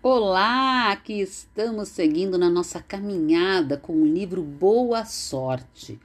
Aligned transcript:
Olá, 0.00 0.92
aqui 0.92 1.20
estamos 1.20 1.88
seguindo 1.88 2.38
na 2.38 2.48
nossa 2.48 2.80
caminhada 2.80 3.76
com 3.76 3.94
o 3.94 4.06
livro 4.06 4.44
Boa 4.44 5.04
Sorte. 5.04 5.98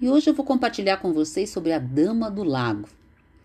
E 0.00 0.08
hoje 0.08 0.30
eu 0.30 0.34
vou 0.34 0.42
compartilhar 0.44 0.96
com 0.96 1.12
vocês 1.12 1.50
sobre 1.50 1.70
a 1.70 1.78
Dama 1.78 2.30
do 2.30 2.42
Lago. 2.42 2.88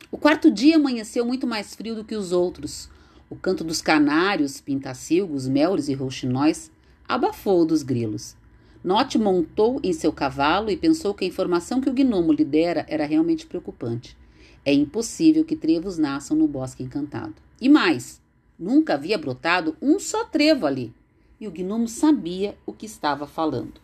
O 0.10 0.17
quarto 0.17 0.49
dia 0.49 0.78
amanheceu 0.78 1.26
muito 1.26 1.46
mais 1.46 1.76
frio 1.76 1.94
do 1.94 2.06
que 2.06 2.15
os 2.15 2.31
outros. 2.31 2.90
O 3.29 3.35
canto 3.35 3.65
dos 3.65 3.81
canários, 3.81 4.62
pintacilgos, 4.62 5.46
melres 5.46 5.89
e 5.89 5.94
rouxinóis 5.94 6.71
abafou 7.05 7.65
dos 7.65 7.83
grilos. 7.83 8.33
Note 8.81 9.17
montou 9.17 9.81
em 9.83 9.92
seu 9.92 10.13
cavalo 10.13 10.71
e 10.71 10.78
pensou 10.78 11.13
que 11.13 11.26
a 11.26 11.28
informação 11.28 11.81
que 11.81 11.89
o 11.89 11.94
gnomo 11.94 12.31
lhe 12.31 12.46
dera 12.46 12.85
era 12.87 13.05
realmente 13.05 13.46
preocupante. 13.46 14.15
É 14.63 14.73
impossível 14.73 15.44
que 15.44 15.57
trevos 15.57 15.97
nasçam 15.97 16.38
no 16.38 16.48
bosque 16.48 16.81
encantado. 16.81 17.36
E 17.60 17.68
mais, 17.68 18.22
Nunca 18.58 18.94
havia 18.94 19.18
brotado 19.18 19.76
um 19.82 20.00
só 20.00 20.23
trevo 20.26 20.66
ali, 20.66 20.94
e 21.40 21.48
o 21.48 21.52
gnomo 21.52 21.88
sabia 21.88 22.58
o 22.66 22.72
que 22.72 22.86
estava 22.86 23.28
falando. 23.28 23.81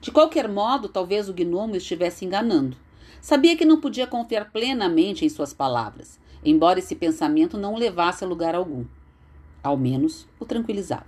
De 0.00 0.10
qualquer 0.10 0.48
modo, 0.48 0.88
talvez 0.88 1.28
o 1.28 1.32
gnomo 1.32 1.76
estivesse 1.76 2.24
enganando. 2.24 2.76
Sabia 3.20 3.56
que 3.56 3.64
não 3.64 3.80
podia 3.80 4.06
confiar 4.06 4.50
plenamente 4.50 5.24
em 5.24 5.28
suas 5.28 5.54
palavras, 5.54 6.18
embora 6.44 6.78
esse 6.78 6.94
pensamento 6.94 7.56
não 7.56 7.74
o 7.74 7.78
levasse 7.78 8.24
a 8.24 8.26
lugar 8.26 8.54
algum. 8.54 8.84
Ao 9.62 9.76
menos 9.76 10.26
o 10.38 10.44
tranquilizava. 10.44 11.06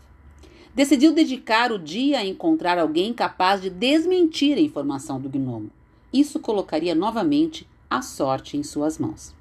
Decidiu 0.75 1.13
dedicar 1.13 1.73
o 1.73 1.79
dia 1.79 2.19
a 2.19 2.25
encontrar 2.25 2.79
alguém 2.79 3.13
capaz 3.13 3.61
de 3.61 3.69
desmentir 3.69 4.57
a 4.57 4.61
informação 4.61 5.21
do 5.21 5.29
gnomo. 5.29 5.71
Isso 6.13 6.39
colocaria 6.39 6.95
novamente 6.95 7.69
a 7.91 8.01
sorte 8.01 8.57
em 8.57 8.63
suas 8.63 8.99
mãos. 8.99 9.35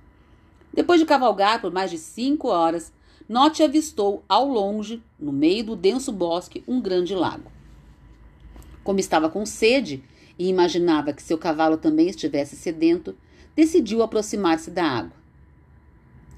Depois 0.74 1.00
de 1.00 1.06
cavalgar 1.06 1.62
por 1.62 1.72
mais 1.72 1.92
de 1.92 1.98
cinco 1.98 2.50
horas, 2.50 2.92
Note 3.28 3.64
avistou 3.64 4.24
ao 4.30 4.48
longe, 4.48 5.02
no 5.20 5.32
meio 5.32 5.64
do 5.64 5.76
denso 5.76 6.12
bosque, 6.12 6.64
um 6.68 6.80
grande 6.80 7.16
lago. 7.16 7.52
Como 8.84 9.00
estava 9.00 9.30
com 9.30 9.46
sede 9.48 10.04
e 10.38 10.48
imaginava 10.48 11.12
que 11.12 11.24
seu 11.24 11.38
cavalo 11.38 11.76
também 11.76 12.08
estivesse 12.08 12.56
sedento, 12.56 13.16
decidiu 13.56 14.04
aproximar-se 14.04 14.70
da 14.70 14.84
água. 14.84 15.26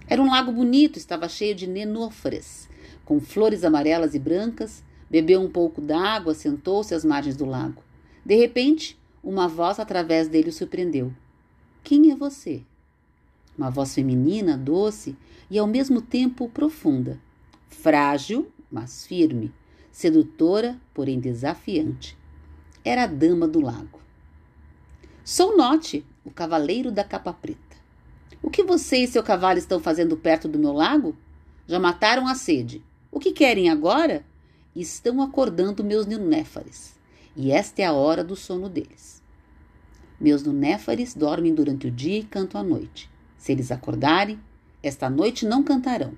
Era 0.07 0.21
um 0.21 0.29
lago 0.29 0.49
bonito, 0.53 0.97
estava 0.97 1.27
cheio 1.27 1.53
de 1.53 1.67
nenúfares, 1.67 2.69
com 3.03 3.19
flores 3.19 3.65
amarelas 3.65 4.15
e 4.15 4.19
brancas. 4.19 4.81
Bebeu 5.09 5.41
um 5.41 5.49
pouco 5.49 5.81
d'água, 5.81 6.33
sentou-se 6.33 6.93
às 6.95 7.03
margens 7.03 7.35
do 7.35 7.45
lago. 7.45 7.83
De 8.25 8.35
repente, 8.35 8.97
uma 9.21 9.47
voz 9.47 9.79
através 9.79 10.29
dele 10.29 10.49
o 10.49 10.53
surpreendeu. 10.53 11.13
Quem 11.83 12.11
é 12.11 12.15
você? 12.15 12.61
Uma 13.57 13.71
voz 13.71 13.95
feminina, 13.95 14.55
doce 14.55 15.15
e 15.49 15.57
ao 15.57 15.65
mesmo 15.65 16.01
tempo 16.01 16.47
profunda. 16.49 17.19
Frágil, 17.67 18.51
mas 18.71 19.05
firme. 19.07 19.51
Sedutora, 19.91 20.79
porém 20.93 21.19
desafiante. 21.19 22.15
Era 22.85 23.03
a 23.03 23.07
dama 23.07 23.47
do 23.47 23.59
lago. 23.59 23.99
Sou 25.23 25.57
Note, 25.57 26.05
o 26.23 26.29
cavaleiro 26.29 26.91
da 26.91 27.03
capa 27.03 27.33
preta. 27.33 27.77
O 28.43 28.49
que 28.49 28.63
você 28.63 28.97
e 28.97 29.07
seu 29.07 29.23
cavalo 29.23 29.57
estão 29.57 29.79
fazendo 29.79 30.15
perto 30.15 30.47
do 30.47 30.59
meu 30.59 30.71
lago? 30.71 31.17
Já 31.67 31.79
mataram 31.79 32.27
a 32.27 32.35
sede. 32.35 32.83
O 33.11 33.19
que 33.19 33.31
querem 33.31 33.69
agora? 33.69 34.23
Estão 34.75 35.21
acordando 35.21 35.83
meus 35.83 36.05
nunéfares. 36.05 36.95
E 37.35 37.51
esta 37.51 37.81
é 37.81 37.85
a 37.85 37.93
hora 37.93 38.23
do 38.23 38.35
sono 38.35 38.69
deles. 38.69 39.21
Meus 40.19 40.43
nunéfares 40.43 41.13
dormem 41.13 41.53
durante 41.53 41.87
o 41.87 41.91
dia 41.91 42.19
e 42.19 42.23
cantam 42.23 42.61
à 42.61 42.63
noite. 42.63 43.09
Se 43.37 43.51
eles 43.51 43.71
acordarem, 43.71 44.39
esta 44.81 45.09
noite 45.09 45.45
não 45.45 45.63
cantarão. 45.63 46.17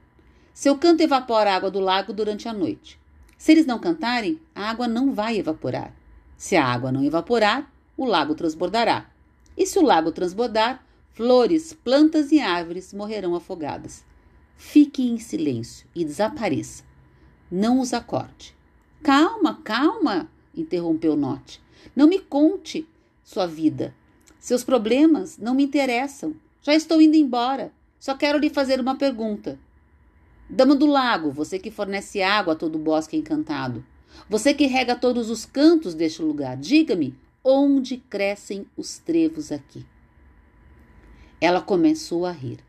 Seu 0.53 0.78
canto 0.78 1.02
evapora 1.02 1.52
a 1.52 1.56
água 1.56 1.72
do 1.72 1.80
lago 1.80 2.14
durante 2.14 2.48
a 2.48 2.53
noite. 2.53 3.00
Se 3.38 3.52
eles 3.52 3.66
não 3.66 3.80
cantarem, 3.80 4.39
a 4.53 4.70
água 4.70 4.88
não 4.88 5.14
vai 5.14 5.38
evaporar. 5.38 5.94
Se 6.36 6.55
a 6.55 6.66
água 6.66 6.92
não 6.92 7.04
evaporar, 7.04 7.71
o 7.95 8.05
lago 8.05 8.36
transbordará. 8.36 9.10
E 9.58 9.66
se 9.66 9.80
o 9.80 9.82
lago 9.82 10.11
transbordar, 10.11 10.86
flores, 11.14 11.73
plantas 11.73 12.32
e 12.32 12.39
árvores 12.39 12.94
morrerão 12.94 13.36
afogadas. 13.36 14.04
Fique 14.55 15.08
em 15.08 15.17
silêncio 15.17 15.88
e 15.95 16.04
desapareça. 16.04 16.83
Não 17.52 17.80
os 17.80 17.94
acorde. 17.94 18.55
Calma, 19.02 19.60
calma, 19.64 20.30
interrompeu 20.55 21.15
Note. 21.15 21.61
Não 21.95 22.08
me 22.08 22.20
conte 22.20 22.88
sua 23.23 23.45
vida. 23.45 23.95
Seus 24.39 24.64
problemas 24.64 25.38
não 25.38 25.55
me 25.55 25.64
interessam. 25.64 26.36
Já 26.61 26.73
estou 26.73 27.02
indo 27.02 27.15
embora. 27.15 27.71
Só 27.99 28.15
quero 28.15 28.37
lhe 28.37 28.49
fazer 28.49 28.80
uma 28.80 28.95
pergunta. 28.95 29.59
Dama 30.49 30.75
do 30.75 30.86
lago, 30.86 31.31
você 31.31 31.59
que 31.59 31.70
fornece 31.70 32.21
água 32.21 32.53
a 32.53 32.55
todo 32.55 32.75
o 32.75 32.80
bosque 32.80 33.15
encantado, 33.15 33.86
você 34.27 34.53
que 34.53 34.65
rega 34.65 34.95
todos 34.95 35.30
os 35.30 35.45
cantos 35.45 35.93
deste 35.93 36.21
lugar, 36.21 36.58
diga-me 36.58 37.15
onde 37.43 37.97
crescem 37.97 38.65
os 38.75 38.97
trevos 38.97 39.52
aqui. 39.52 39.86
Ela 41.39 41.61
começou 41.61 42.25
a 42.25 42.31
rir. 42.31 42.59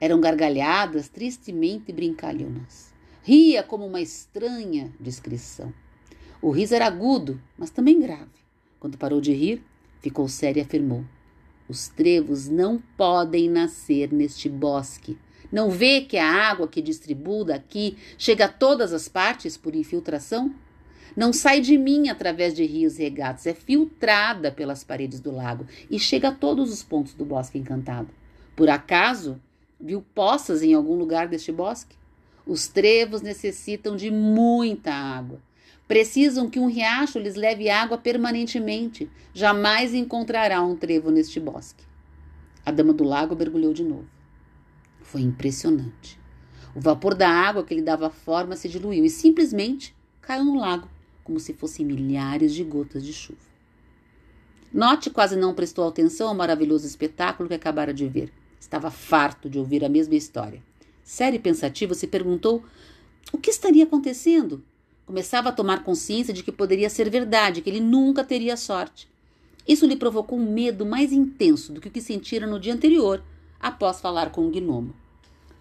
Eram 0.00 0.20
gargalhadas 0.20 1.08
tristemente 1.08 1.92
brincalhonas. 1.92 2.92
Ria 3.22 3.62
como 3.62 3.86
uma 3.86 4.00
estranha 4.00 4.92
descrição. 4.98 5.72
O 6.40 6.50
riso 6.50 6.74
era 6.74 6.86
agudo, 6.86 7.40
mas 7.58 7.70
também 7.70 8.00
grave. 8.00 8.30
Quando 8.78 8.96
parou 8.96 9.20
de 9.20 9.32
rir, 9.32 9.62
ficou 10.00 10.26
séria 10.26 10.60
e 10.60 10.64
afirmou: 10.64 11.04
os 11.70 11.86
trevos 11.86 12.48
não 12.48 12.82
podem 12.96 13.48
nascer 13.48 14.12
neste 14.12 14.48
bosque. 14.48 15.16
Não 15.52 15.70
vê 15.70 16.00
que 16.00 16.16
a 16.16 16.28
água 16.28 16.66
que 16.66 16.82
distribuo 16.82 17.44
daqui 17.44 17.96
chega 18.18 18.46
a 18.46 18.48
todas 18.48 18.92
as 18.92 19.08
partes 19.08 19.56
por 19.56 19.76
infiltração? 19.76 20.52
Não 21.16 21.32
sai 21.32 21.60
de 21.60 21.78
mim 21.78 22.08
através 22.08 22.54
de 22.54 22.64
rios 22.64 22.96
regatos, 22.96 23.46
é 23.46 23.54
filtrada 23.54 24.50
pelas 24.50 24.82
paredes 24.82 25.20
do 25.20 25.30
lago 25.30 25.64
e 25.88 25.98
chega 25.98 26.28
a 26.28 26.34
todos 26.34 26.72
os 26.72 26.82
pontos 26.82 27.14
do 27.14 27.24
bosque 27.24 27.58
encantado. 27.58 28.08
Por 28.56 28.68
acaso, 28.68 29.40
viu 29.80 30.04
poças 30.14 30.62
em 30.62 30.74
algum 30.74 30.96
lugar 30.96 31.28
deste 31.28 31.52
bosque? 31.52 31.96
Os 32.44 32.66
trevos 32.66 33.22
necessitam 33.22 33.94
de 33.94 34.10
muita 34.10 34.92
água. 34.92 35.40
Precisam 35.90 36.48
que 36.48 36.60
um 36.60 36.68
riacho 36.68 37.18
lhes 37.18 37.34
leve 37.34 37.68
água 37.68 37.98
permanentemente. 37.98 39.10
Jamais 39.34 39.92
encontrará 39.92 40.62
um 40.62 40.76
trevo 40.76 41.10
neste 41.10 41.40
bosque. 41.40 41.82
A 42.64 42.70
dama 42.70 42.92
do 42.92 43.02
lago 43.02 43.34
mergulhou 43.34 43.74
de 43.74 43.82
novo. 43.82 44.06
Foi 45.02 45.20
impressionante. 45.20 46.16
O 46.76 46.80
vapor 46.80 47.16
da 47.16 47.28
água 47.28 47.64
que 47.64 47.74
lhe 47.74 47.82
dava 47.82 48.08
forma 48.08 48.54
se 48.54 48.68
diluiu 48.68 49.04
e 49.04 49.10
simplesmente 49.10 49.92
caiu 50.20 50.44
no 50.44 50.60
lago, 50.60 50.88
como 51.24 51.40
se 51.40 51.52
fossem 51.52 51.84
milhares 51.84 52.54
de 52.54 52.62
gotas 52.62 53.04
de 53.04 53.12
chuva. 53.12 53.40
Note 54.72 55.10
quase 55.10 55.34
não 55.34 55.54
prestou 55.54 55.88
atenção 55.88 56.28
ao 56.28 56.36
maravilhoso 56.36 56.86
espetáculo 56.86 57.48
que 57.48 57.56
acabara 57.56 57.92
de 57.92 58.06
ver. 58.06 58.32
Estava 58.60 58.92
farto 58.92 59.50
de 59.50 59.58
ouvir 59.58 59.84
a 59.84 59.88
mesma 59.88 60.14
história. 60.14 60.62
Sério 61.02 61.34
e 61.38 61.40
pensativo, 61.40 61.96
se 61.96 62.06
perguntou 62.06 62.62
o 63.32 63.38
que 63.38 63.50
estaria 63.50 63.82
acontecendo 63.82 64.62
Começava 65.10 65.48
a 65.48 65.52
tomar 65.52 65.82
consciência 65.82 66.32
de 66.32 66.40
que 66.40 66.52
poderia 66.52 66.88
ser 66.88 67.10
verdade, 67.10 67.62
que 67.62 67.68
ele 67.68 67.80
nunca 67.80 68.22
teria 68.22 68.56
sorte. 68.56 69.08
Isso 69.66 69.84
lhe 69.84 69.96
provocou 69.96 70.38
um 70.38 70.52
medo 70.52 70.86
mais 70.86 71.12
intenso 71.12 71.72
do 71.72 71.80
que 71.80 71.88
o 71.88 71.90
que 71.90 72.00
sentira 72.00 72.46
no 72.46 72.60
dia 72.60 72.72
anterior, 72.72 73.20
após 73.58 74.00
falar 74.00 74.30
com 74.30 74.46
o 74.46 74.50
gnomo. 74.52 74.94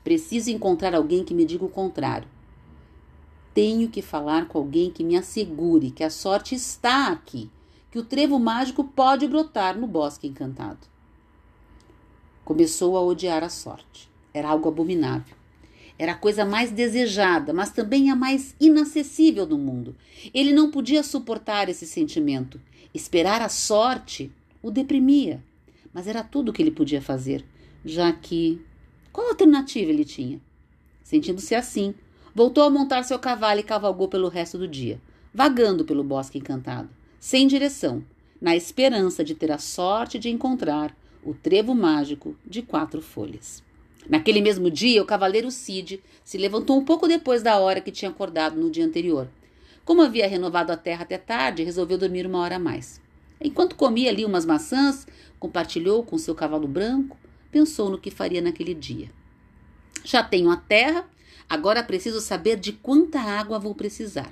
Preciso 0.03 0.51
encontrar 0.51 0.93
alguém 0.93 1.23
que 1.23 1.33
me 1.33 1.45
diga 1.45 1.65
o 1.65 1.69
contrário. 1.69 2.27
Tenho 3.51 3.89
que 3.89 4.03
falar 4.03 4.47
com 4.47 4.59
alguém 4.59 4.91
que 4.91 5.03
me 5.03 5.17
assegure 5.17 5.89
que 5.89 6.03
a 6.03 6.11
sorte 6.11 6.53
está 6.53 7.07
aqui, 7.07 7.49
que 7.89 7.97
o 7.97 8.05
trevo 8.05 8.37
mágico 8.37 8.83
pode 8.83 9.27
brotar 9.27 9.75
no 9.75 9.87
bosque 9.87 10.27
encantado. 10.27 10.85
Começou 12.45 12.95
a 12.95 13.01
odiar 13.01 13.43
a 13.43 13.49
sorte. 13.49 14.11
Era 14.31 14.49
algo 14.49 14.69
abominável. 14.69 15.38
Era 15.99 16.13
a 16.13 16.15
coisa 16.15 16.45
mais 16.45 16.71
desejada, 16.71 17.53
mas 17.53 17.71
também 17.71 18.09
a 18.09 18.15
mais 18.15 18.55
inacessível 18.57 19.45
do 19.45 19.57
mundo. 19.57 19.93
Ele 20.33 20.53
não 20.53 20.71
podia 20.71 21.03
suportar 21.03 21.67
esse 21.67 21.85
sentimento. 21.85 22.59
Esperar 22.93 23.41
a 23.41 23.49
sorte 23.49 24.31
o 24.63 24.71
deprimia. 24.71 25.43
Mas 25.93 26.07
era 26.07 26.23
tudo 26.23 26.49
o 26.49 26.53
que 26.53 26.61
ele 26.61 26.71
podia 26.71 27.01
fazer, 27.01 27.43
já 27.83 28.13
que. 28.13 28.61
Qual 29.11 29.27
alternativa 29.27 29.91
ele 29.91 30.05
tinha? 30.05 30.39
Sentindo-se 31.03 31.53
assim, 31.53 31.93
voltou 32.33 32.63
a 32.63 32.69
montar 32.69 33.03
seu 33.03 33.19
cavalo 33.19 33.59
e 33.59 33.63
cavalgou 33.63 34.07
pelo 34.07 34.29
resto 34.29 34.57
do 34.57 34.67
dia, 34.67 35.01
vagando 35.33 35.83
pelo 35.83 36.03
bosque 36.03 36.37
encantado, 36.37 36.89
sem 37.19 37.47
direção, 37.47 38.03
na 38.39 38.55
esperança 38.55 39.23
de 39.23 39.35
ter 39.35 39.51
a 39.51 39.57
sorte 39.57 40.17
de 40.17 40.29
encontrar 40.29 40.95
o 41.23 41.33
trevo 41.33 41.75
mágico 41.75 42.37
de 42.45 42.61
quatro 42.61 43.01
folhas. 43.01 43.67
Naquele 44.07 44.41
mesmo 44.41 44.69
dia, 44.69 45.01
o 45.01 45.05
cavaleiro 45.05 45.49
Cid 45.51 46.01
se 46.23 46.37
levantou 46.37 46.77
um 46.77 46.85
pouco 46.85 47.07
depois 47.07 47.41
da 47.41 47.57
hora 47.57 47.81
que 47.81 47.91
tinha 47.91 48.11
acordado 48.11 48.59
no 48.59 48.69
dia 48.69 48.85
anterior. 48.85 49.27
Como 49.83 50.01
havia 50.01 50.27
renovado 50.27 50.71
a 50.71 50.77
terra 50.77 51.03
até 51.03 51.17
tarde, 51.17 51.63
resolveu 51.63 51.97
dormir 51.97 52.25
uma 52.25 52.39
hora 52.39 52.57
a 52.57 52.59
mais. 52.59 53.01
Enquanto 53.41 53.75
comia 53.75 54.09
ali 54.09 54.25
umas 54.25 54.45
maçãs, 54.45 55.07
compartilhou 55.39 56.03
com 56.03 56.17
seu 56.17 56.35
cavalo 56.35 56.67
branco, 56.67 57.17
pensou 57.51 57.89
no 57.89 57.97
que 57.97 58.11
faria 58.11 58.41
naquele 58.41 58.73
dia. 58.73 59.09
Já 60.03 60.23
tenho 60.23 60.49
a 60.49 60.57
terra, 60.57 61.05
Agora 61.49 61.83
preciso 61.83 62.21
saber 62.21 62.57
de 62.57 62.71
quanta 62.71 63.19
água 63.19 63.57
vou 63.57 63.73
precisar. 63.73 64.31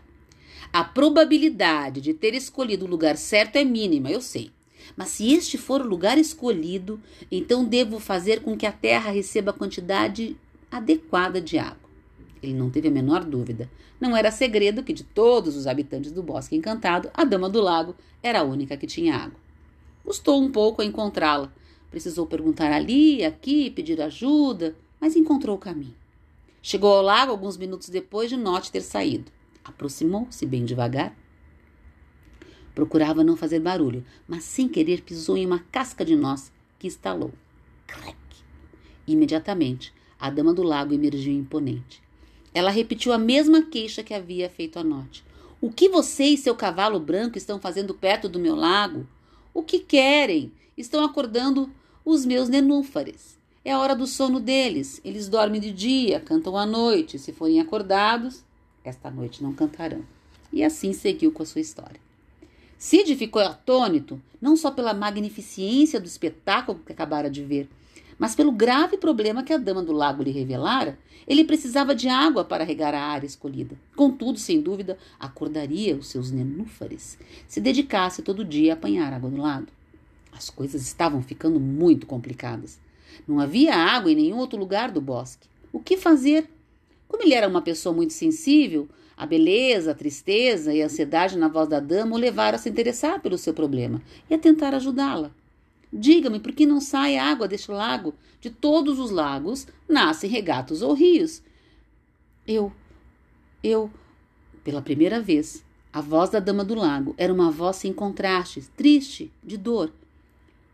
A 0.72 0.84
probabilidade 0.84 2.00
de 2.00 2.14
ter 2.14 2.36
escolhido 2.36 2.86
o 2.86 2.88
lugar 2.88 3.18
certo 3.18 3.56
é 3.56 3.66
mínima, 3.66 4.12
eu 4.12 4.22
sei. 4.22 4.52
Mas 4.96 5.10
se 5.10 5.34
este 5.34 5.58
for 5.58 5.82
o 5.82 5.88
lugar 5.88 6.18
escolhido, 6.18 7.00
então 7.32 7.66
devo 7.66 8.00
fazer 8.00 8.42
com 8.42 8.58
que 8.58 8.66
a 8.66 8.72
terra 8.72 9.12
receba 9.12 9.52
a 9.52 9.54
quantidade 9.54 10.38
adequada 10.72 11.42
de 11.42 11.58
água. 11.58 11.88
Ele 12.42 12.54
não 12.54 12.70
teve 12.70 12.88
a 12.88 12.92
menor 12.92 13.24
dúvida. 13.24 13.70
Não 14.00 14.16
era 14.16 14.32
segredo 14.32 14.84
que 14.84 14.94
de 14.94 15.04
todos 15.04 15.56
os 15.56 15.66
habitantes 15.66 16.12
do 16.12 16.22
Bosque 16.22 16.56
Encantado, 16.56 17.10
a 17.14 17.24
Dama 17.24 17.50
do 17.50 17.62
Lago 17.62 17.96
era 18.22 18.42
a 18.42 18.44
única 18.44 18.78
que 18.78 18.86
tinha 18.86 19.16
água. 19.16 19.40
Custou 20.04 20.42
um 20.42 20.52
pouco 20.52 20.82
a 20.82 20.86
encontrá-la. 20.86 21.52
Precisou 21.90 22.28
perguntar 22.28 22.72
ali, 22.72 23.24
aqui, 23.24 23.72
pedir 23.72 24.02
ajuda, 24.02 24.76
mas 25.00 25.16
encontrou 25.16 25.56
o 25.56 25.60
caminho. 25.60 25.96
Chegou 26.62 26.94
ao 26.94 27.02
lago 27.02 27.32
alguns 27.32 27.58
minutos 27.58 27.90
depois 27.90 28.30
de 28.30 28.38
Note 28.38 28.72
ter 28.72 28.82
saído. 28.82 29.32
Aproximou-se 29.64 30.46
bem 30.46 30.66
devagar. 30.66 31.16
Procurava 32.78 33.24
não 33.24 33.36
fazer 33.36 33.60
barulho, 33.60 34.06
mas 34.28 34.44
sem 34.44 34.70
querer 34.70 35.02
pisou 35.02 35.36
em 35.36 35.48
uma 35.48 35.58
casca 35.58 36.06
de 36.06 36.16
noz 36.16 36.52
que 36.78 36.86
estalou. 36.86 37.34
Crack! 37.88 38.16
Imediatamente, 39.08 39.92
a 40.20 40.30
dama 40.30 40.54
do 40.54 40.62
lago 40.62 40.94
emergiu 40.94 41.34
imponente. 41.34 42.04
Ela 42.54 42.70
repetiu 42.70 43.12
a 43.12 43.18
mesma 43.18 43.64
queixa 43.64 44.04
que 44.04 44.14
havia 44.14 44.48
feito 44.48 44.78
a 44.78 44.84
Note. 44.84 45.26
O 45.60 45.72
que 45.72 45.90
você 45.90 46.26
e 46.26 46.38
seu 46.38 46.54
cavalo 46.54 47.00
branco 47.00 47.36
estão 47.36 47.60
fazendo 47.60 47.96
perto 47.96 48.30
do 48.30 48.38
meu 48.38 48.56
lago? 48.56 49.08
O 49.56 49.64
que 49.64 49.80
querem? 49.80 50.52
Estão 50.78 51.04
acordando 51.04 51.72
os 52.06 52.28
meus 52.28 52.48
nenúfares. 52.48 53.40
É 53.66 53.72
a 53.72 53.80
hora 53.80 53.96
do 53.96 54.06
sono 54.06 54.40
deles. 54.40 55.02
Eles 55.04 55.28
dormem 55.28 55.60
de 55.60 55.72
dia, 55.72 56.20
cantam 56.20 56.56
à 56.56 56.64
noite. 56.64 57.18
Se 57.18 57.34
forem 57.34 57.60
acordados, 57.60 58.44
esta 58.84 59.10
noite 59.10 59.42
não 59.42 59.52
cantarão. 59.52 60.06
E 60.54 60.64
assim 60.64 60.94
seguiu 60.94 61.32
com 61.32 61.42
a 61.42 61.46
sua 61.48 61.62
história. 61.62 62.06
Cid 62.78 63.16
ficou 63.16 63.42
atônito, 63.42 64.22
não 64.40 64.56
só 64.56 64.70
pela 64.70 64.94
magnificência 64.94 66.00
do 66.00 66.06
espetáculo 66.06 66.80
que 66.86 66.92
acabara 66.92 67.30
de 67.30 67.44
ver, 67.44 67.68
mas 68.20 68.36
pelo 68.36 68.52
grave 68.52 68.98
problema 68.98 69.44
que 69.44 69.54
a 69.54 69.58
dama 69.58 69.82
do 69.82 69.92
lago 69.92 70.24
lhe 70.24 70.32
revelara. 70.32 70.98
Ele 71.28 71.44
precisava 71.44 71.94
de 71.94 72.08
água 72.08 72.46
para 72.46 72.64
regar 72.64 72.94
a 72.94 73.02
área 73.02 73.28
escolhida. 73.28 73.76
Contudo, 73.96 74.40
sem 74.40 74.62
dúvida, 74.62 74.98
acordaria 75.20 75.96
os 75.96 76.08
seus 76.08 76.32
nenúfares 76.32 77.18
se 77.48 77.60
dedicasse 77.60 78.22
todo 78.22 78.46
dia 78.46 78.74
a 78.74 78.76
apanhar 78.76 79.12
água 79.12 79.30
do 79.30 79.42
lago. 79.42 79.68
As 80.32 80.50
coisas 80.50 80.84
estavam 80.84 81.22
ficando 81.22 81.60
muito 81.60 82.06
complicadas. 82.06 82.80
Não 83.28 83.40
havia 83.40 83.76
água 83.76 84.12
em 84.12 84.16
nenhum 84.16 84.38
outro 84.38 84.58
lugar 84.58 84.92
do 84.92 85.02
bosque. 85.02 85.48
O 85.74 85.80
que 85.80 85.98
fazer? 85.98 86.50
Como 87.08 87.24
ele 87.24 87.34
era 87.34 87.48
uma 87.48 87.62
pessoa 87.62 87.94
muito 87.94 88.14
sensível, 88.14 88.88
a 89.16 89.26
beleza, 89.26 89.92
a 89.92 89.96
tristeza 89.96 90.74
e 90.74 90.82
a 90.82 90.86
ansiedade 90.86 91.38
na 91.38 91.48
voz 91.48 91.68
da 91.68 91.80
dama 91.80 92.16
o 92.16 92.20
levaram 92.20 92.56
a 92.56 92.60
se 92.60 92.70
interessar 92.70 93.20
pelo 93.20 93.38
seu 93.38 93.54
problema 93.54 94.02
e 94.30 94.34
a 94.34 94.38
tentar 94.38 94.76
ajudá-la. 94.76 95.32
Diga-me, 95.92 96.40
por 96.40 96.52
que 96.52 96.66
não 96.66 96.80
sai 96.80 97.18
água 97.18 97.48
deste 97.48 97.72
lago? 97.72 98.14
De 98.40 98.50
todos 98.50 99.00
os 99.00 99.10
lagos 99.10 99.68
nascem 99.88 100.30
regatos 100.30 100.82
ou 100.82 100.94
rios. 100.94 101.42
Eu, 102.46 102.72
eu, 103.64 103.90
pela 104.64 104.82
primeira 104.82 105.20
vez, 105.20 105.64
a 105.92 106.02
voz 106.02 106.30
da 106.30 106.40
dama 106.40 106.64
do 106.64 106.76
lago 106.76 107.16
era 107.18 107.34
uma 107.34 107.50
voz 107.50 107.78
sem 107.78 107.92
contrastes, 107.92 108.70
triste, 108.76 109.32
de 109.44 109.58
dor. 109.58 109.92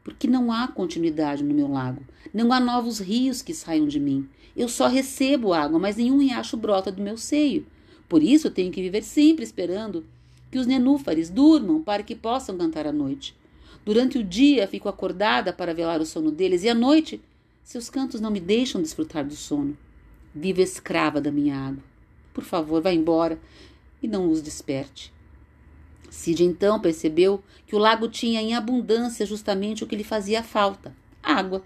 Porque 0.04 0.28
não 0.28 0.52
há 0.52 0.68
continuidade 0.68 1.44
no 1.44 1.54
meu 1.54 1.68
lago. 1.68 2.02
Não 2.34 2.52
há 2.52 2.60
novos 2.60 3.00
rios 3.00 3.42
que 3.42 3.54
saiam 3.54 3.88
de 3.88 4.00
mim. 4.00 4.28
Eu 4.56 4.68
só 4.68 4.88
recebo 4.88 5.54
água, 5.54 5.80
mas 5.80 5.96
nenhum 5.96 6.20
riacho 6.20 6.58
brota 6.58 6.92
do 6.92 7.02
meu 7.02 7.18
seio. 7.18 7.66
Por 8.08 8.22
isso 8.22 8.52
tenho 8.52 8.72
que 8.72 8.82
viver 8.82 9.04
sempre 9.04 9.44
esperando 9.44 10.06
que 10.52 10.60
os 10.60 10.68
nenúfares 10.68 11.30
durmam 11.30 11.82
para 11.82 12.04
que 12.04 12.14
possam 12.14 12.58
cantar 12.58 12.86
à 12.86 12.92
noite. 12.92 13.36
Durante 13.84 14.18
o 14.18 14.24
dia 14.24 14.68
fico 14.68 14.88
acordada 14.88 15.52
para 15.52 15.74
velar 15.74 16.00
o 16.00 16.06
sono 16.06 16.32
deles 16.32 16.64
e 16.64 16.70
à 16.70 16.76
noite 16.76 17.20
seus 17.64 17.90
cantos 17.90 18.22
não 18.22 18.30
me 18.30 18.40
deixam 18.40 18.82
desfrutar 18.82 19.26
do 19.26 19.36
sono. 19.36 19.78
Vivo 20.36 20.62
escrava 20.62 21.20
da 21.20 21.32
minha 21.32 21.58
água. 21.58 21.84
Por 22.34 22.44
favor, 22.44 22.82
vá 22.82 22.92
embora 22.92 23.40
e 24.02 24.08
não 24.08 24.30
os 24.30 24.42
desperte. 24.42 25.14
Cid 26.14 26.44
então 26.44 26.80
percebeu 26.80 27.44
que 27.66 27.76
o 27.76 27.80
lago 27.80 28.08
tinha 28.08 28.40
em 28.40 28.54
abundância 28.54 29.26
justamente 29.26 29.84
o 29.84 29.88
que 29.88 29.96
lhe 29.96 30.04
fazia 30.04 30.44
falta: 30.44 30.96
água. 31.24 31.64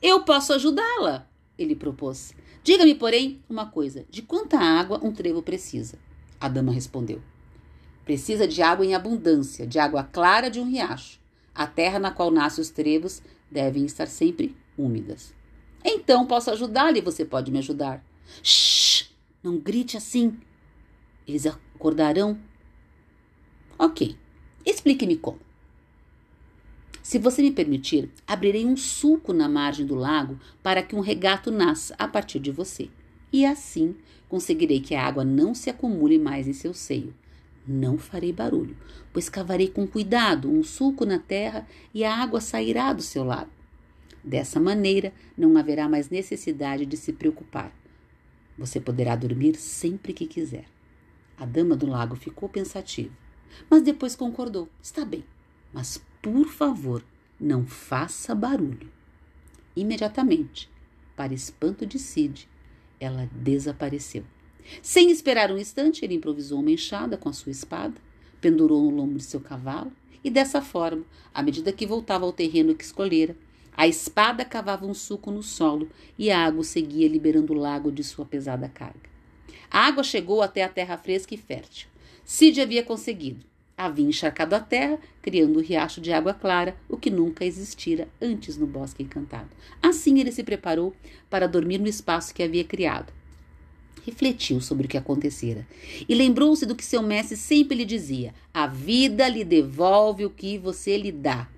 Eu 0.00 0.24
posso 0.24 0.54
ajudá-la, 0.54 1.28
ele 1.58 1.76
propôs. 1.76 2.34
Diga-me, 2.64 2.94
porém, 2.94 3.38
uma 3.50 3.66
coisa: 3.66 4.06
de 4.08 4.22
quanta 4.22 4.58
água 4.58 4.98
um 5.04 5.12
trevo 5.12 5.42
precisa? 5.42 5.98
A 6.40 6.48
dama 6.48 6.72
respondeu: 6.72 7.20
Precisa 8.02 8.48
de 8.48 8.62
água 8.62 8.86
em 8.86 8.94
abundância, 8.94 9.66
de 9.66 9.78
água 9.78 10.02
clara 10.02 10.48
de 10.48 10.58
um 10.58 10.70
riacho. 10.70 11.20
A 11.54 11.66
terra 11.66 11.98
na 11.98 12.10
qual 12.10 12.30
nascem 12.30 12.62
os 12.62 12.70
trevos 12.70 13.20
devem 13.50 13.84
estar 13.84 14.06
sempre 14.06 14.56
úmidas. 14.76 15.34
Então 15.84 16.26
posso 16.26 16.50
ajudá-la 16.50 16.96
e 16.96 17.02
você 17.02 17.26
pode 17.26 17.52
me 17.52 17.58
ajudar. 17.58 18.02
Shh! 18.42 19.10
Não 19.42 19.58
grite 19.58 19.98
assim. 19.98 20.38
Eles 21.28 21.46
acordarão. 21.46 22.38
Ok. 23.78 24.16
Explique-me 24.64 25.16
como. 25.16 25.38
Se 27.02 27.18
você 27.18 27.42
me 27.42 27.52
permitir, 27.52 28.10
abrirei 28.26 28.64
um 28.66 28.76
sulco 28.76 29.32
na 29.32 29.48
margem 29.48 29.86
do 29.86 29.94
lago 29.94 30.40
para 30.62 30.82
que 30.82 30.96
um 30.96 31.00
regato 31.00 31.50
nasça 31.50 31.94
a 31.98 32.08
partir 32.08 32.40
de 32.40 32.50
você. 32.50 32.88
E 33.32 33.44
assim 33.44 33.94
conseguirei 34.28 34.80
que 34.80 34.94
a 34.94 35.06
água 35.06 35.24
não 35.24 35.54
se 35.54 35.70
acumule 35.70 36.18
mais 36.18 36.48
em 36.48 36.52
seu 36.52 36.74
seio. 36.74 37.14
Não 37.68 37.98
farei 37.98 38.32
barulho, 38.32 38.76
pois 39.12 39.28
cavarei 39.28 39.68
com 39.68 39.86
cuidado 39.86 40.50
um 40.50 40.62
sulco 40.62 41.04
na 41.04 41.18
terra 41.18 41.66
e 41.92 42.02
a 42.02 42.14
água 42.14 42.40
sairá 42.40 42.92
do 42.92 43.02
seu 43.02 43.22
lado. 43.22 43.50
Dessa 44.24 44.58
maneira, 44.58 45.12
não 45.36 45.56
haverá 45.56 45.88
mais 45.88 46.10
necessidade 46.10 46.86
de 46.86 46.96
se 46.96 47.12
preocupar. 47.12 47.72
Você 48.58 48.80
poderá 48.80 49.14
dormir 49.14 49.54
sempre 49.56 50.12
que 50.12 50.26
quiser. 50.26 50.64
A 51.38 51.44
dama 51.44 51.76
do 51.76 51.86
lago 51.86 52.16
ficou 52.16 52.48
pensativa, 52.48 53.12
mas 53.70 53.82
depois 53.82 54.14
concordou: 54.14 54.68
está 54.82 55.04
bem, 55.04 55.24
mas 55.72 56.02
por 56.22 56.48
favor, 56.48 57.04
não 57.38 57.66
faça 57.66 58.34
barulho. 58.34 58.90
Imediatamente, 59.74 60.70
para 61.14 61.34
espanto 61.34 61.84
de 61.86 61.98
Cid, 61.98 62.48
ela 62.98 63.28
desapareceu. 63.32 64.24
Sem 64.82 65.10
esperar 65.10 65.52
um 65.52 65.58
instante, 65.58 66.04
ele 66.04 66.14
improvisou 66.14 66.60
uma 66.60 66.70
enxada 66.70 67.16
com 67.16 67.28
a 67.28 67.32
sua 67.32 67.52
espada, 67.52 67.94
pendurou 68.40 68.82
no 68.82 68.96
lombo 68.96 69.18
de 69.18 69.24
seu 69.24 69.40
cavalo 69.40 69.92
e, 70.24 70.30
dessa 70.30 70.60
forma, 70.60 71.04
à 71.32 71.42
medida 71.42 71.72
que 71.72 71.86
voltava 71.86 72.24
ao 72.24 72.32
terreno 72.32 72.74
que 72.74 72.84
escolhera, 72.84 73.36
a 73.76 73.86
espada 73.86 74.44
cavava 74.44 74.86
um 74.86 74.94
suco 74.94 75.30
no 75.30 75.42
solo 75.42 75.88
e 76.18 76.30
a 76.30 76.46
água 76.46 76.64
seguia 76.64 77.06
liberando 77.06 77.52
o 77.52 77.56
lago 77.56 77.92
de 77.92 78.02
sua 78.02 78.24
pesada 78.24 78.68
carga. 78.68 79.08
A 79.70 79.86
água 79.86 80.02
chegou 80.02 80.42
até 80.42 80.64
a 80.64 80.68
terra 80.68 80.96
fresca 80.96 81.34
e 81.34 81.36
fértil. 81.36 81.88
Cid 82.26 82.60
havia 82.60 82.82
conseguido 82.82 83.46
havia 83.76 84.06
encharcado 84.06 84.54
a 84.54 84.60
terra, 84.60 84.98
criando 85.20 85.58
um 85.58 85.62
riacho 85.62 86.00
de 86.00 86.12
água 86.12 86.32
clara, 86.32 86.76
o 86.88 86.96
que 86.96 87.10
nunca 87.10 87.44
existira 87.44 88.08
antes 88.20 88.56
no 88.56 88.66
bosque 88.66 89.02
encantado. 89.02 89.50
Assim 89.82 90.18
ele 90.18 90.32
se 90.32 90.42
preparou 90.42 90.94
para 91.28 91.46
dormir 91.46 91.78
no 91.78 91.88
espaço 91.88 92.34
que 92.34 92.42
havia 92.42 92.64
criado. 92.64 93.12
Refletiu 94.04 94.60
sobre 94.60 94.86
o 94.86 94.88
que 94.88 94.96
acontecera 94.96 95.66
e 96.08 96.14
lembrou-se 96.14 96.64
do 96.64 96.76
que 96.76 96.84
seu 96.84 97.02
mestre 97.02 97.36
sempre 97.36 97.76
lhe 97.76 97.84
dizia: 97.84 98.32
a 98.54 98.66
vida 98.66 99.28
lhe 99.28 99.44
devolve 99.44 100.24
o 100.24 100.30
que 100.30 100.56
você 100.56 100.96
lhe 100.96 101.10
dá. 101.10 101.48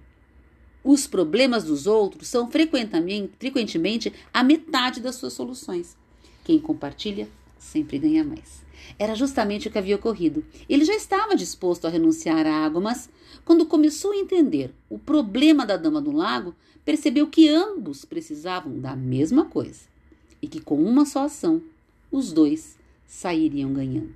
Os 0.82 1.06
problemas 1.06 1.64
dos 1.64 1.86
outros 1.86 2.26
são 2.28 2.50
frequentemente, 2.50 3.32
frequentemente 3.38 4.12
a 4.32 4.42
metade 4.42 5.00
das 5.00 5.16
suas 5.16 5.34
soluções. 5.34 5.94
Quem 6.42 6.58
compartilha 6.58 7.28
sempre 7.58 7.98
ganha 7.98 8.24
mais. 8.24 8.66
Era 8.98 9.14
justamente 9.14 9.68
o 9.68 9.70
que 9.70 9.78
havia 9.78 9.96
ocorrido. 9.96 10.44
Ele 10.68 10.84
já 10.84 10.94
estava 10.94 11.36
disposto 11.36 11.86
a 11.86 11.90
renunciar 11.90 12.46
à 12.46 12.64
água, 12.64 12.80
mas 12.80 13.10
quando 13.44 13.66
começou 13.66 14.12
a 14.12 14.16
entender 14.16 14.72
o 14.88 14.98
problema 14.98 15.66
da 15.66 15.76
dama 15.76 16.00
do 16.00 16.12
lago, 16.12 16.54
percebeu 16.84 17.26
que 17.26 17.48
ambos 17.48 18.04
precisavam 18.04 18.78
da 18.78 18.96
mesma 18.96 19.44
coisa 19.44 19.80
e 20.40 20.46
que 20.46 20.60
com 20.60 20.82
uma 20.82 21.04
só 21.04 21.24
ação 21.24 21.62
os 22.10 22.32
dois 22.32 22.78
sairiam 23.06 23.72
ganhando. 23.72 24.14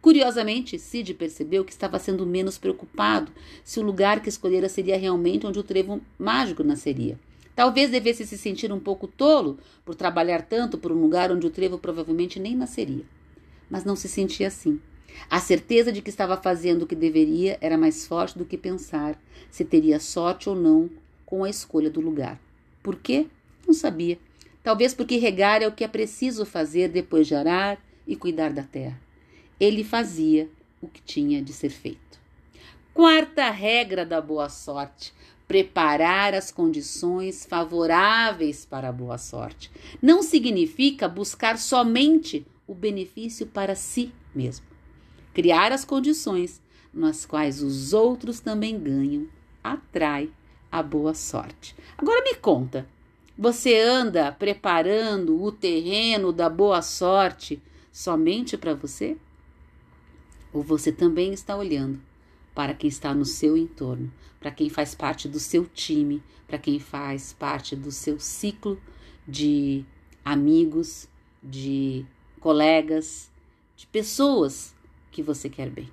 Curiosamente, 0.00 0.78
Cid 0.78 1.14
percebeu 1.14 1.64
que 1.64 1.72
estava 1.72 1.98
sendo 1.98 2.24
menos 2.24 2.56
preocupado 2.56 3.32
se 3.64 3.80
o 3.80 3.82
lugar 3.82 4.22
que 4.22 4.28
escolhera 4.28 4.68
seria 4.68 4.96
realmente 4.96 5.46
onde 5.46 5.58
o 5.58 5.64
trevo 5.64 6.00
mágico 6.18 6.62
nasceria. 6.62 7.18
Talvez 7.58 7.90
devesse 7.90 8.24
se 8.24 8.38
sentir 8.38 8.72
um 8.72 8.78
pouco 8.78 9.08
tolo 9.08 9.58
por 9.84 9.96
trabalhar 9.96 10.42
tanto 10.42 10.78
por 10.78 10.92
um 10.92 11.00
lugar 11.00 11.32
onde 11.32 11.44
o 11.44 11.50
trevo 11.50 11.76
provavelmente 11.76 12.38
nem 12.38 12.54
nasceria 12.54 13.04
mas 13.70 13.84
não 13.84 13.96
se 13.96 14.08
sentia 14.08 14.48
assim. 14.48 14.80
A 15.28 15.40
certeza 15.40 15.92
de 15.92 16.00
que 16.00 16.10
estava 16.10 16.36
fazendo 16.36 16.82
o 16.82 16.86
que 16.86 16.94
deveria 16.94 17.58
era 17.60 17.76
mais 17.76 18.06
forte 18.06 18.38
do 18.38 18.44
que 18.44 18.56
pensar 18.56 19.20
se 19.50 19.64
teria 19.64 19.98
sorte 19.98 20.48
ou 20.48 20.54
não 20.54 20.88
com 21.26 21.44
a 21.44 21.50
escolha 21.50 21.90
do 21.90 22.00
lugar. 22.00 22.40
Por 22.82 22.96
quê? 22.96 23.26
Não 23.66 23.74
sabia. 23.74 24.18
Talvez 24.62 24.94
porque 24.94 25.16
regar 25.16 25.62
é 25.62 25.66
o 25.66 25.72
que 25.72 25.84
é 25.84 25.88
preciso 25.88 26.44
fazer 26.46 26.88
depois 26.88 27.26
de 27.26 27.34
arar 27.34 27.78
e 28.06 28.16
cuidar 28.16 28.52
da 28.52 28.62
terra. 28.62 29.00
Ele 29.58 29.82
fazia 29.82 30.48
o 30.80 30.86
que 30.86 31.02
tinha 31.02 31.42
de 31.42 31.52
ser 31.52 31.70
feito. 31.70 32.18
Quarta 32.94 33.50
regra 33.50 34.04
da 34.04 34.20
boa 34.20 34.48
sorte: 34.48 35.12
preparar 35.48 36.34
as 36.34 36.52
condições 36.52 37.46
favoráveis 37.46 38.66
para 38.66 38.90
a 38.90 38.92
boa 38.92 39.16
sorte. 39.16 39.70
Não 40.00 40.22
significa 40.22 41.08
buscar 41.08 41.56
somente 41.56 42.46
o 42.66 42.74
benefício 42.74 43.46
para 43.46 43.74
si 43.74 44.12
mesmo. 44.34 44.66
Criar 45.32 45.72
as 45.72 45.86
condições 45.86 46.60
nas 46.92 47.24
quais 47.24 47.62
os 47.62 47.94
outros 47.94 48.40
também 48.40 48.78
ganham 48.78 49.26
atrai 49.64 50.30
a 50.70 50.82
boa 50.82 51.14
sorte. 51.14 51.74
Agora 51.96 52.22
me 52.22 52.34
conta, 52.34 52.86
você 53.36 53.80
anda 53.80 54.30
preparando 54.30 55.42
o 55.42 55.50
terreno 55.50 56.30
da 56.30 56.50
boa 56.50 56.82
sorte 56.82 57.62
somente 57.90 58.58
para 58.58 58.74
você? 58.74 59.16
Ou 60.52 60.62
você 60.62 60.92
também 60.92 61.32
está 61.32 61.56
olhando 61.56 62.07
para 62.58 62.74
quem 62.74 62.88
está 62.88 63.14
no 63.14 63.24
seu 63.24 63.56
entorno, 63.56 64.12
para 64.40 64.50
quem 64.50 64.68
faz 64.68 64.92
parte 64.92 65.28
do 65.28 65.38
seu 65.38 65.64
time, 65.64 66.20
para 66.44 66.58
quem 66.58 66.80
faz 66.80 67.32
parte 67.32 67.76
do 67.76 67.92
seu 67.92 68.18
ciclo 68.18 68.82
de 69.28 69.84
amigos, 70.24 71.08
de 71.40 72.04
colegas, 72.40 73.30
de 73.76 73.86
pessoas 73.86 74.74
que 75.12 75.22
você 75.22 75.48
quer 75.48 75.70
bem. 75.70 75.88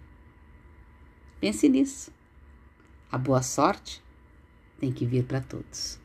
Pense 1.40 1.70
nisso. 1.70 2.12
A 3.12 3.18
boa 3.20 3.44
sorte 3.44 4.04
tem 4.80 4.92
que 4.92 5.06
vir 5.06 5.24
para 5.24 5.42
todos. 5.42 6.04